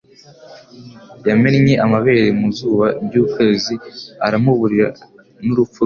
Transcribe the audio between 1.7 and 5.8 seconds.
amabere mu zuba ry'ukwezi aramuburira- n'urupfu rwe.